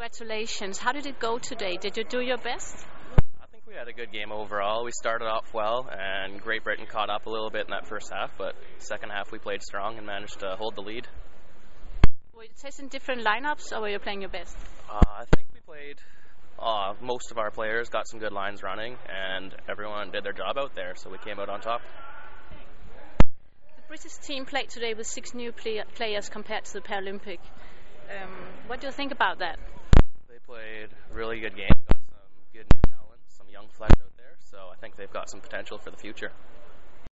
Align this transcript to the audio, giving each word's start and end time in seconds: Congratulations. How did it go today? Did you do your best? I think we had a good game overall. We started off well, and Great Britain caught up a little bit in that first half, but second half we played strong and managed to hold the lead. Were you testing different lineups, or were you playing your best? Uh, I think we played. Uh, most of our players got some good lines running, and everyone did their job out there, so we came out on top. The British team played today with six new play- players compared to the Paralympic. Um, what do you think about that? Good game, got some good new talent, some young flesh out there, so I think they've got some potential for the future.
Congratulations. 0.00 0.78
How 0.78 0.92
did 0.92 1.04
it 1.04 1.18
go 1.18 1.36
today? 1.36 1.76
Did 1.76 1.98
you 1.98 2.04
do 2.04 2.22
your 2.22 2.38
best? 2.38 2.74
I 3.38 3.44
think 3.52 3.64
we 3.66 3.74
had 3.74 3.86
a 3.86 3.92
good 3.92 4.10
game 4.10 4.32
overall. 4.32 4.82
We 4.82 4.92
started 4.92 5.26
off 5.26 5.52
well, 5.52 5.90
and 5.92 6.40
Great 6.40 6.64
Britain 6.64 6.86
caught 6.86 7.10
up 7.10 7.26
a 7.26 7.30
little 7.30 7.50
bit 7.50 7.66
in 7.66 7.70
that 7.72 7.86
first 7.86 8.10
half, 8.10 8.32
but 8.38 8.54
second 8.78 9.10
half 9.10 9.30
we 9.30 9.38
played 9.38 9.62
strong 9.62 9.98
and 9.98 10.06
managed 10.06 10.40
to 10.40 10.56
hold 10.56 10.74
the 10.74 10.80
lead. 10.80 11.06
Were 12.34 12.44
you 12.44 12.48
testing 12.58 12.88
different 12.88 13.26
lineups, 13.26 13.76
or 13.76 13.82
were 13.82 13.90
you 13.90 13.98
playing 13.98 14.22
your 14.22 14.30
best? 14.30 14.56
Uh, 14.90 15.02
I 15.06 15.24
think 15.36 15.48
we 15.52 15.60
played. 15.60 15.98
Uh, 16.58 16.94
most 17.02 17.30
of 17.30 17.36
our 17.36 17.50
players 17.50 17.90
got 17.90 18.08
some 18.08 18.20
good 18.20 18.32
lines 18.32 18.62
running, 18.62 18.96
and 19.06 19.54
everyone 19.68 20.12
did 20.12 20.24
their 20.24 20.32
job 20.32 20.56
out 20.56 20.74
there, 20.74 20.94
so 20.96 21.10
we 21.10 21.18
came 21.18 21.38
out 21.38 21.50
on 21.50 21.60
top. 21.60 21.82
The 23.76 23.82
British 23.86 24.16
team 24.16 24.46
played 24.46 24.70
today 24.70 24.94
with 24.94 25.06
six 25.06 25.34
new 25.34 25.52
play- 25.52 25.84
players 25.94 26.30
compared 26.30 26.64
to 26.64 26.72
the 26.72 26.80
Paralympic. 26.80 27.40
Um, 28.10 28.30
what 28.66 28.80
do 28.80 28.86
you 28.86 28.92
think 28.94 29.12
about 29.12 29.40
that? 29.40 29.58
Good 31.40 31.56
game, 31.56 31.68
got 31.88 31.96
some 31.96 32.20
good 32.52 32.66
new 32.70 32.80
talent, 32.90 33.20
some 33.28 33.46
young 33.48 33.66
flesh 33.72 33.96
out 34.02 34.12
there, 34.18 34.36
so 34.44 34.68
I 34.70 34.76
think 34.76 34.96
they've 34.96 35.10
got 35.10 35.30
some 35.30 35.40
potential 35.40 35.78
for 35.78 35.90
the 35.90 35.96
future. 35.96 36.32